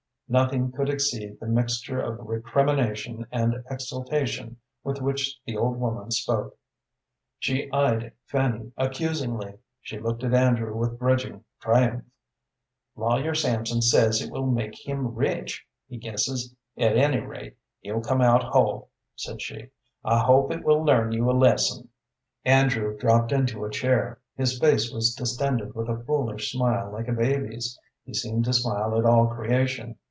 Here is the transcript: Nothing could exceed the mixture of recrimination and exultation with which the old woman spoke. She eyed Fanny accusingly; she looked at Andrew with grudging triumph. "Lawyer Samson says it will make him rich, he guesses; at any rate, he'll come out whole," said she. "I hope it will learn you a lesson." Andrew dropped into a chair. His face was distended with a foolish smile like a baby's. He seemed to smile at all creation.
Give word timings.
Nothing 0.33 0.71
could 0.71 0.87
exceed 0.87 1.41
the 1.41 1.45
mixture 1.45 1.99
of 1.99 2.25
recrimination 2.25 3.27
and 3.33 3.61
exultation 3.69 4.55
with 4.81 5.01
which 5.01 5.37
the 5.45 5.57
old 5.57 5.77
woman 5.77 6.09
spoke. 6.09 6.57
She 7.37 7.69
eyed 7.73 8.13
Fanny 8.27 8.71
accusingly; 8.77 9.57
she 9.81 9.99
looked 9.99 10.23
at 10.23 10.33
Andrew 10.33 10.73
with 10.73 10.97
grudging 10.97 11.43
triumph. 11.59 12.05
"Lawyer 12.95 13.35
Samson 13.35 13.81
says 13.81 14.21
it 14.21 14.31
will 14.31 14.47
make 14.47 14.87
him 14.87 15.15
rich, 15.15 15.67
he 15.89 15.97
guesses; 15.97 16.55
at 16.77 16.95
any 16.95 17.19
rate, 17.19 17.57
he'll 17.81 17.99
come 17.99 18.21
out 18.21 18.41
whole," 18.41 18.89
said 19.17 19.41
she. 19.41 19.67
"I 20.05 20.19
hope 20.23 20.49
it 20.53 20.63
will 20.63 20.81
learn 20.81 21.11
you 21.11 21.29
a 21.29 21.33
lesson." 21.37 21.89
Andrew 22.45 22.95
dropped 22.97 23.33
into 23.33 23.65
a 23.65 23.69
chair. 23.69 24.21
His 24.37 24.57
face 24.57 24.93
was 24.93 25.13
distended 25.13 25.75
with 25.75 25.89
a 25.89 26.01
foolish 26.05 26.53
smile 26.53 26.89
like 26.89 27.09
a 27.09 27.11
baby's. 27.11 27.77
He 28.05 28.13
seemed 28.13 28.45
to 28.45 28.53
smile 28.53 28.97
at 28.97 29.03
all 29.05 29.27
creation. 29.27 29.97